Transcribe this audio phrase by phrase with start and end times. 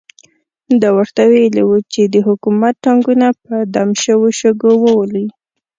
[0.81, 5.25] ده ورته ویلي وو چې د حکومت ټانګونه په دم شوو شګو وولي.